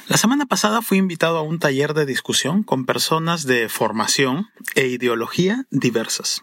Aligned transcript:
La 0.06 0.18
semana 0.18 0.46
pasada 0.46 0.82
fui 0.82 0.98
invitado 0.98 1.38
a 1.38 1.42
un 1.42 1.58
taller 1.58 1.94
de 1.94 2.04
discusión 2.04 2.62
con 2.62 2.84
personas 2.84 3.46
de 3.46 3.68
formación 3.68 4.48
e 4.74 4.86
ideología 4.86 5.64
diversas. 5.70 6.42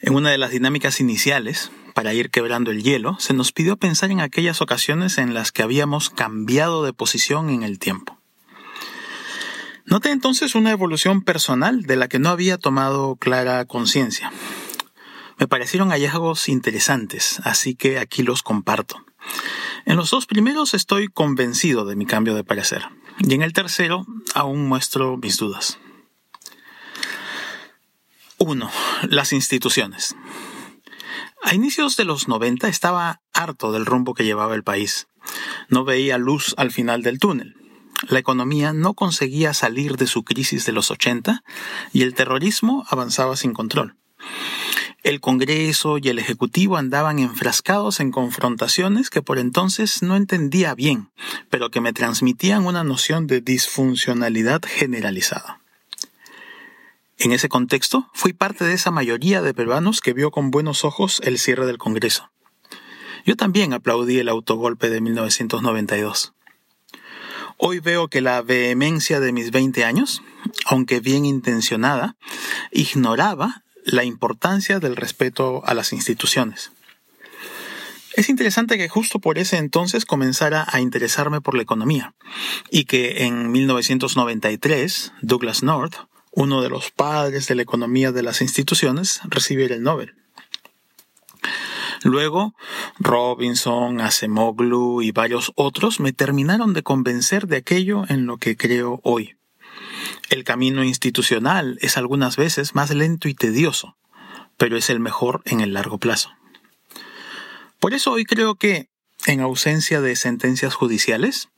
En 0.00 0.14
una 0.14 0.30
de 0.30 0.38
las 0.38 0.50
dinámicas 0.50 1.00
iniciales, 1.00 1.72
para 1.92 2.14
ir 2.14 2.30
quebrando 2.30 2.70
el 2.70 2.84
hielo, 2.84 3.16
se 3.18 3.34
nos 3.34 3.50
pidió 3.50 3.76
pensar 3.76 4.12
en 4.12 4.20
aquellas 4.20 4.60
ocasiones 4.60 5.18
en 5.18 5.34
las 5.34 5.50
que 5.50 5.62
habíamos 5.62 6.08
cambiado 6.08 6.84
de 6.84 6.92
posición 6.92 7.50
en 7.50 7.64
el 7.64 7.80
tiempo. 7.80 8.16
Noté 9.84 10.10
entonces 10.10 10.54
una 10.54 10.70
evolución 10.70 11.22
personal 11.22 11.82
de 11.82 11.96
la 11.96 12.08
que 12.08 12.20
no 12.20 12.28
había 12.28 12.58
tomado 12.58 13.16
clara 13.16 13.64
conciencia. 13.64 14.30
Me 15.38 15.48
parecieron 15.48 15.90
hallazgos 15.90 16.48
interesantes, 16.48 17.40
así 17.42 17.74
que 17.74 17.98
aquí 17.98 18.22
los 18.22 18.42
comparto. 18.42 19.04
En 19.84 19.96
los 19.96 20.10
dos 20.10 20.26
primeros 20.26 20.74
estoy 20.74 21.08
convencido 21.08 21.84
de 21.84 21.96
mi 21.96 22.06
cambio 22.06 22.34
de 22.34 22.44
parecer, 22.44 22.82
y 23.18 23.34
en 23.34 23.42
el 23.42 23.52
tercero 23.52 24.06
aún 24.34 24.68
muestro 24.68 25.16
mis 25.16 25.38
dudas. 25.38 25.78
1. 28.38 28.70
Las 29.08 29.32
instituciones. 29.32 30.14
A 31.42 31.54
inicios 31.54 31.96
de 31.96 32.04
los 32.04 32.28
90 32.28 32.68
estaba 32.68 33.20
harto 33.32 33.72
del 33.72 33.84
rumbo 33.84 34.14
que 34.14 34.24
llevaba 34.24 34.54
el 34.54 34.62
país. 34.62 35.08
No 35.68 35.84
veía 35.84 36.18
luz 36.18 36.54
al 36.56 36.70
final 36.70 37.02
del 37.02 37.18
túnel. 37.18 37.56
La 38.08 38.20
economía 38.20 38.72
no 38.72 38.94
conseguía 38.94 39.54
salir 39.54 39.96
de 39.96 40.06
su 40.06 40.22
crisis 40.22 40.64
de 40.66 40.72
los 40.72 40.92
80 40.92 41.42
y 41.92 42.02
el 42.02 42.14
terrorismo 42.14 42.86
avanzaba 42.88 43.36
sin 43.36 43.54
control. 43.54 43.96
El 45.02 45.20
Congreso 45.20 45.98
y 45.98 46.08
el 46.08 46.20
Ejecutivo 46.20 46.76
andaban 46.76 47.18
enfrascados 47.18 47.98
en 47.98 48.12
confrontaciones 48.12 49.10
que 49.10 49.22
por 49.22 49.38
entonces 49.38 50.02
no 50.02 50.14
entendía 50.14 50.74
bien, 50.76 51.10
pero 51.50 51.70
que 51.70 51.80
me 51.80 51.92
transmitían 51.92 52.66
una 52.66 52.84
noción 52.84 53.26
de 53.26 53.40
disfuncionalidad 53.40 54.60
generalizada. 54.64 55.60
En 57.20 57.32
ese 57.32 57.48
contexto, 57.48 58.08
fui 58.14 58.32
parte 58.32 58.64
de 58.64 58.74
esa 58.74 58.92
mayoría 58.92 59.42
de 59.42 59.52
peruanos 59.52 60.00
que 60.00 60.12
vio 60.12 60.30
con 60.30 60.52
buenos 60.52 60.84
ojos 60.84 61.20
el 61.24 61.38
cierre 61.38 61.66
del 61.66 61.76
Congreso. 61.76 62.30
Yo 63.26 63.34
también 63.34 63.72
aplaudí 63.72 64.18
el 64.20 64.28
autogolpe 64.28 64.88
de 64.88 65.00
1992. 65.00 66.32
Hoy 67.56 67.80
veo 67.80 68.06
que 68.06 68.20
la 68.20 68.40
vehemencia 68.42 69.18
de 69.18 69.32
mis 69.32 69.50
20 69.50 69.84
años, 69.84 70.22
aunque 70.64 71.00
bien 71.00 71.24
intencionada, 71.24 72.14
ignoraba 72.70 73.64
la 73.84 74.04
importancia 74.04 74.78
del 74.78 74.94
respeto 74.94 75.62
a 75.66 75.74
las 75.74 75.92
instituciones. 75.92 76.70
Es 78.14 78.28
interesante 78.28 78.78
que 78.78 78.88
justo 78.88 79.18
por 79.18 79.38
ese 79.38 79.56
entonces 79.58 80.04
comenzara 80.04 80.66
a 80.70 80.80
interesarme 80.80 81.40
por 81.40 81.56
la 81.56 81.62
economía 81.62 82.14
y 82.70 82.84
que 82.84 83.24
en 83.24 83.50
1993 83.50 85.12
Douglas 85.22 85.64
North 85.64 86.07
uno 86.32 86.62
de 86.62 86.68
los 86.68 86.90
padres 86.90 87.46
de 87.48 87.54
la 87.54 87.62
economía 87.62 88.12
de 88.12 88.22
las 88.22 88.40
instituciones, 88.40 89.20
recibiera 89.24 89.74
el 89.74 89.82
Nobel. 89.82 90.14
Luego, 92.04 92.54
Robinson, 92.98 94.00
Acemoglu 94.00 95.02
y 95.02 95.10
varios 95.10 95.52
otros 95.56 95.98
me 95.98 96.12
terminaron 96.12 96.72
de 96.72 96.82
convencer 96.82 97.48
de 97.48 97.56
aquello 97.56 98.04
en 98.08 98.26
lo 98.26 98.36
que 98.36 98.56
creo 98.56 99.00
hoy. 99.02 99.36
El 100.30 100.44
camino 100.44 100.84
institucional 100.84 101.78
es 101.80 101.96
algunas 101.96 102.36
veces 102.36 102.74
más 102.74 102.94
lento 102.94 103.28
y 103.28 103.34
tedioso, 103.34 103.96
pero 104.56 104.76
es 104.76 104.90
el 104.90 105.00
mejor 105.00 105.42
en 105.44 105.60
el 105.60 105.72
largo 105.72 105.98
plazo. 105.98 106.30
Por 107.80 107.94
eso 107.94 108.12
hoy 108.12 108.24
creo 108.24 108.54
que 108.54 108.88
en 109.26 109.40
ausencia 109.40 110.00
de 110.00 110.16
sentencias 110.16 110.74
judiciales, 110.74 111.48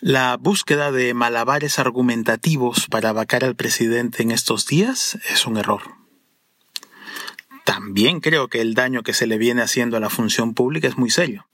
la 0.00 0.36
búsqueda 0.36 0.92
de 0.92 1.14
malabares 1.14 1.78
argumentativos 1.78 2.86
para 2.90 3.12
vacar 3.12 3.44
al 3.44 3.56
presidente 3.56 4.22
en 4.22 4.30
estos 4.30 4.66
días 4.66 5.18
es 5.30 5.46
un 5.46 5.56
error. 5.56 5.82
También 7.64 8.20
creo 8.20 8.48
que 8.48 8.60
el 8.60 8.74
daño 8.74 9.02
que 9.02 9.12
se 9.12 9.26
le 9.26 9.38
viene 9.38 9.62
haciendo 9.62 9.96
a 9.96 10.00
la 10.00 10.10
función 10.10 10.54
pública 10.54 10.88
es 10.88 10.96
muy 10.96 11.10
serio. 11.10 11.46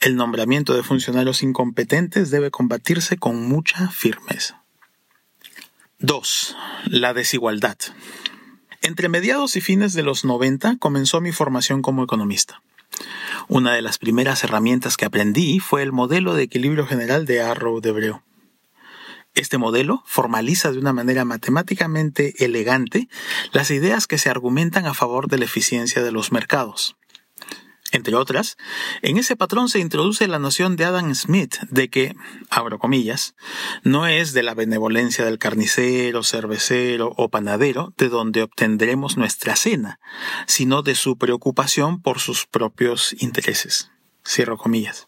El 0.00 0.16
nombramiento 0.16 0.74
de 0.74 0.82
funcionarios 0.82 1.42
incompetentes 1.42 2.30
debe 2.30 2.50
combatirse 2.50 3.16
con 3.16 3.46
mucha 3.48 3.88
firmeza. 3.88 4.64
2. 5.98 6.56
La 6.86 7.14
desigualdad. 7.14 7.76
Entre 8.82 9.08
mediados 9.08 9.56
y 9.56 9.60
fines 9.60 9.94
de 9.94 10.02
los 10.02 10.24
90 10.24 10.76
comenzó 10.78 11.20
mi 11.20 11.32
formación 11.32 11.82
como 11.82 12.04
economista. 12.04 12.62
Una 13.48 13.74
de 13.74 13.82
las 13.82 13.98
primeras 13.98 14.44
herramientas 14.44 14.96
que 14.96 15.04
aprendí 15.04 15.60
fue 15.60 15.82
el 15.82 15.92
modelo 15.92 16.34
de 16.34 16.44
equilibrio 16.44 16.86
general 16.86 17.26
de 17.26 17.42
Arrow 17.42 17.80
de 17.80 17.92
Breu. 17.92 18.22
Este 19.34 19.58
modelo 19.58 20.02
formaliza 20.06 20.70
de 20.70 20.78
una 20.78 20.92
manera 20.92 21.24
matemáticamente 21.24 22.44
elegante 22.44 23.08
las 23.52 23.70
ideas 23.70 24.06
que 24.06 24.18
se 24.18 24.30
argumentan 24.30 24.86
a 24.86 24.94
favor 24.94 25.28
de 25.28 25.38
la 25.38 25.44
eficiencia 25.44 26.02
de 26.02 26.12
los 26.12 26.30
mercados. 26.30 26.96
Entre 27.94 28.16
otras, 28.16 28.56
en 29.02 29.18
ese 29.18 29.36
patrón 29.36 29.68
se 29.68 29.78
introduce 29.78 30.26
la 30.26 30.40
noción 30.40 30.74
de 30.74 30.84
Adam 30.84 31.14
Smith 31.14 31.58
de 31.70 31.88
que, 31.88 32.16
abro 32.50 32.80
comillas, 32.80 33.36
no 33.84 34.08
es 34.08 34.32
de 34.32 34.42
la 34.42 34.54
benevolencia 34.54 35.24
del 35.24 35.38
carnicero, 35.38 36.24
cervecero 36.24 37.14
o 37.16 37.28
panadero 37.28 37.94
de 37.96 38.08
donde 38.08 38.42
obtendremos 38.42 39.16
nuestra 39.16 39.54
cena, 39.54 40.00
sino 40.48 40.82
de 40.82 40.96
su 40.96 41.16
preocupación 41.18 42.02
por 42.02 42.18
sus 42.18 42.46
propios 42.46 43.14
intereses. 43.20 43.92
Cierro 44.26 44.58
comillas. 44.58 45.06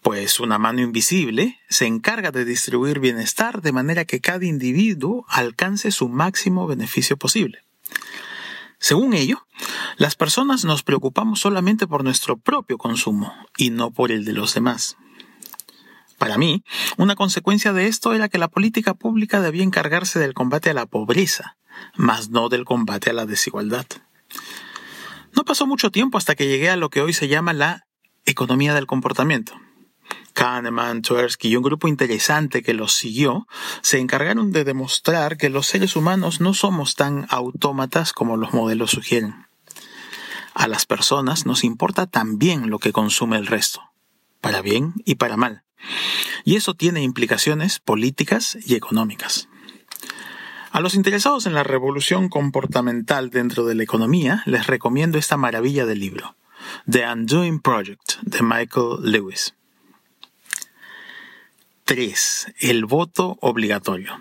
Pues 0.00 0.40
una 0.40 0.56
mano 0.56 0.80
invisible 0.80 1.60
se 1.68 1.84
encarga 1.84 2.30
de 2.30 2.46
distribuir 2.46 3.00
bienestar 3.00 3.60
de 3.60 3.72
manera 3.72 4.06
que 4.06 4.22
cada 4.22 4.46
individuo 4.46 5.26
alcance 5.28 5.90
su 5.90 6.08
máximo 6.08 6.66
beneficio 6.66 7.18
posible. 7.18 7.67
Según 8.78 9.14
ello, 9.14 9.46
las 9.96 10.14
personas 10.14 10.64
nos 10.64 10.82
preocupamos 10.82 11.40
solamente 11.40 11.86
por 11.86 12.04
nuestro 12.04 12.36
propio 12.36 12.78
consumo 12.78 13.34
y 13.56 13.70
no 13.70 13.90
por 13.90 14.12
el 14.12 14.24
de 14.24 14.32
los 14.32 14.54
demás. 14.54 14.96
Para 16.18 16.38
mí, 16.38 16.64
una 16.96 17.14
consecuencia 17.14 17.72
de 17.72 17.86
esto 17.86 18.12
era 18.12 18.28
que 18.28 18.38
la 18.38 18.48
política 18.48 18.94
pública 18.94 19.40
debía 19.40 19.62
encargarse 19.62 20.18
del 20.18 20.34
combate 20.34 20.70
a 20.70 20.74
la 20.74 20.86
pobreza, 20.86 21.56
más 21.96 22.30
no 22.30 22.48
del 22.48 22.64
combate 22.64 23.10
a 23.10 23.12
la 23.12 23.26
desigualdad. 23.26 23.86
No 25.32 25.44
pasó 25.44 25.66
mucho 25.66 25.90
tiempo 25.90 26.18
hasta 26.18 26.34
que 26.34 26.48
llegué 26.48 26.70
a 26.70 26.76
lo 26.76 26.90
que 26.90 27.00
hoy 27.00 27.12
se 27.12 27.28
llama 27.28 27.52
la 27.52 27.86
economía 28.24 28.74
del 28.74 28.86
comportamiento. 28.86 29.54
Kahneman, 30.38 31.02
Tversky 31.02 31.48
y 31.48 31.56
un 31.56 31.64
grupo 31.64 31.88
interesante 31.88 32.62
que 32.62 32.72
los 32.72 32.94
siguió 32.94 33.48
se 33.82 33.98
encargaron 33.98 34.52
de 34.52 34.62
demostrar 34.62 35.36
que 35.36 35.48
los 35.48 35.66
seres 35.66 35.96
humanos 35.96 36.40
no 36.40 36.54
somos 36.54 36.94
tan 36.94 37.26
autómatas 37.28 38.12
como 38.12 38.36
los 38.36 38.52
modelos 38.52 38.92
sugieren. 38.92 39.48
A 40.54 40.68
las 40.68 40.86
personas 40.86 41.44
nos 41.44 41.64
importa 41.64 42.06
también 42.06 42.70
lo 42.70 42.78
que 42.78 42.92
consume 42.92 43.36
el 43.36 43.48
resto, 43.48 43.82
para 44.40 44.62
bien 44.62 44.94
y 45.04 45.16
para 45.16 45.36
mal. 45.36 45.64
Y 46.44 46.54
eso 46.54 46.74
tiene 46.74 47.02
implicaciones 47.02 47.80
políticas 47.80 48.58
y 48.64 48.76
económicas. 48.76 49.48
A 50.70 50.78
los 50.78 50.94
interesados 50.94 51.46
en 51.46 51.54
la 51.54 51.64
revolución 51.64 52.28
comportamental 52.28 53.30
dentro 53.30 53.64
de 53.64 53.74
la 53.74 53.82
economía, 53.82 54.44
les 54.46 54.68
recomiendo 54.68 55.18
esta 55.18 55.36
maravilla 55.36 55.84
del 55.84 55.98
libro, 55.98 56.36
The 56.88 57.10
Undoing 57.10 57.58
Project, 57.58 58.20
de 58.22 58.40
Michael 58.42 58.98
Lewis. 59.02 59.57
3. 61.88 62.48
El 62.60 62.84
voto 62.84 63.38
obligatorio. 63.40 64.20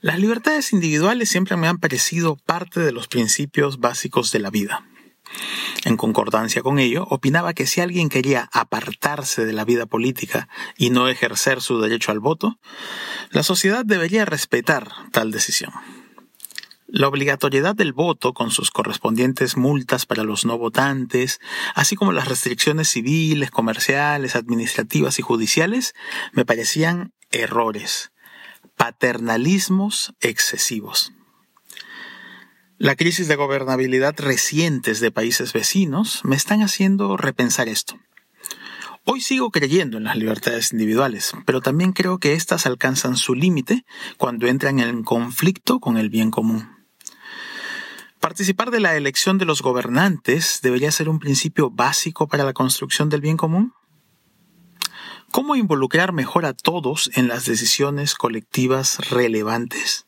Las 0.00 0.20
libertades 0.20 0.72
individuales 0.72 1.28
siempre 1.28 1.56
me 1.56 1.66
han 1.66 1.78
parecido 1.78 2.36
parte 2.36 2.78
de 2.78 2.92
los 2.92 3.08
principios 3.08 3.80
básicos 3.80 4.30
de 4.30 4.38
la 4.38 4.50
vida. 4.50 4.86
En 5.84 5.96
concordancia 5.96 6.62
con 6.62 6.78
ello, 6.78 7.04
opinaba 7.10 7.52
que 7.52 7.66
si 7.66 7.80
alguien 7.80 8.08
quería 8.08 8.48
apartarse 8.52 9.44
de 9.44 9.54
la 9.54 9.64
vida 9.64 9.86
política 9.86 10.48
y 10.76 10.90
no 10.90 11.08
ejercer 11.08 11.60
su 11.60 11.80
derecho 11.80 12.12
al 12.12 12.20
voto, 12.20 12.60
la 13.30 13.42
sociedad 13.42 13.84
debería 13.84 14.24
respetar 14.24 14.92
tal 15.10 15.32
decisión. 15.32 15.72
La 16.96 17.08
obligatoriedad 17.08 17.74
del 17.74 17.92
voto, 17.92 18.34
con 18.34 18.52
sus 18.52 18.70
correspondientes 18.70 19.56
multas 19.56 20.06
para 20.06 20.22
los 20.22 20.44
no 20.44 20.58
votantes, 20.58 21.40
así 21.74 21.96
como 21.96 22.12
las 22.12 22.28
restricciones 22.28 22.86
civiles, 22.86 23.50
comerciales, 23.50 24.36
administrativas 24.36 25.18
y 25.18 25.22
judiciales, 25.22 25.92
me 26.30 26.44
parecían 26.44 27.12
errores, 27.32 28.12
paternalismos 28.76 30.14
excesivos. 30.20 31.12
La 32.78 32.94
crisis 32.94 33.26
de 33.26 33.34
gobernabilidad 33.34 34.14
recientes 34.16 35.00
de 35.00 35.10
países 35.10 35.52
vecinos 35.52 36.20
me 36.22 36.36
están 36.36 36.62
haciendo 36.62 37.16
repensar 37.16 37.68
esto. 37.68 37.98
Hoy 39.02 39.20
sigo 39.20 39.50
creyendo 39.50 39.96
en 39.96 40.04
las 40.04 40.16
libertades 40.16 40.70
individuales, 40.70 41.32
pero 41.44 41.60
también 41.60 41.92
creo 41.92 42.18
que 42.18 42.34
éstas 42.34 42.66
alcanzan 42.66 43.16
su 43.16 43.34
límite 43.34 43.84
cuando 44.16 44.46
entran 44.46 44.78
en 44.78 45.02
conflicto 45.02 45.80
con 45.80 45.96
el 45.96 46.08
bien 46.08 46.30
común. 46.30 46.83
Participar 48.24 48.70
de 48.70 48.80
la 48.80 48.96
elección 48.96 49.36
de 49.36 49.44
los 49.44 49.60
gobernantes 49.60 50.60
debería 50.62 50.90
ser 50.90 51.10
un 51.10 51.18
principio 51.18 51.68
básico 51.68 52.26
para 52.26 52.42
la 52.42 52.54
construcción 52.54 53.10
del 53.10 53.20
bien 53.20 53.36
común. 53.36 53.74
¿Cómo 55.30 55.56
involucrar 55.56 56.14
mejor 56.14 56.46
a 56.46 56.54
todos 56.54 57.10
en 57.16 57.28
las 57.28 57.44
decisiones 57.44 58.14
colectivas 58.14 59.10
relevantes? 59.10 60.06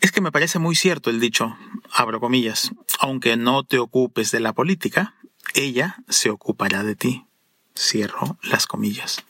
Es 0.00 0.12
que 0.12 0.22
me 0.22 0.32
parece 0.32 0.58
muy 0.58 0.74
cierto 0.76 1.10
el 1.10 1.20
dicho, 1.20 1.58
abro 1.92 2.20
comillas, 2.20 2.70
aunque 3.00 3.36
no 3.36 3.62
te 3.62 3.78
ocupes 3.78 4.30
de 4.30 4.40
la 4.40 4.54
política, 4.54 5.16
ella 5.52 5.96
se 6.08 6.30
ocupará 6.30 6.84
de 6.84 6.96
ti. 6.96 7.26
Cierro 7.76 8.38
las 8.40 8.66
comillas. 8.66 9.22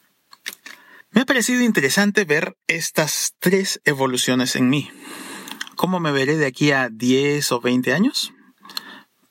Me 1.11 1.23
ha 1.23 1.27
parecido 1.27 1.63
interesante 1.63 2.25
ver 2.25 2.57
estas 2.69 3.35
tres 3.41 3.81
evoluciones 3.85 4.55
en 4.55 4.69
mí. 4.69 4.93
¿Cómo 5.77 6.01
me 6.01 6.13
veré 6.13 6.37
de 6.37 6.47
aquí 6.47 6.73
a 6.73 6.89
10 6.89 7.53
o 7.53 7.61
20 7.61 7.93
años? 7.93 8.33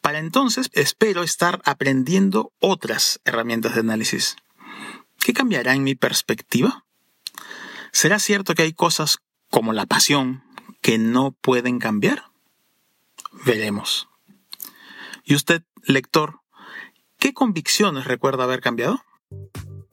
Para 0.02 0.20
entonces 0.20 0.70
espero 0.74 1.24
estar 1.24 1.62
aprendiendo 1.66 2.52
otras 2.60 3.20
herramientas 3.26 3.74
de 3.74 3.82
análisis. 3.82 4.36
¿Qué 5.20 5.34
cambiará 5.34 5.74
en 5.74 5.84
mi 5.84 5.96
perspectiva? 5.96 6.86
¿Será 7.92 8.20
cierto 8.20 8.56
que 8.56 8.64
hay 8.64 8.74
cosas 8.74 9.20
como 9.50 9.74
la 9.74 9.86
pasión 9.86 10.44
que 10.82 10.98
no 10.98 11.32
pueden 11.32 11.80
cambiar? 11.80 12.26
Veremos. 13.46 14.10
¿Y 15.24 15.36
usted, 15.36 15.64
lector, 15.84 16.44
¿Qué 17.24 17.34
convicciones 17.34 18.04
recuerda 18.04 18.44
haber 18.44 18.60
cambiado? 18.60 19.02